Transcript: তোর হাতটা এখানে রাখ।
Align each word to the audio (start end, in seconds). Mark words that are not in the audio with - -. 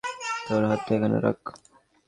তোর 0.45 0.61
হাতটা 0.69 0.91
এখানে 0.97 1.17
রাখ। 1.19 1.39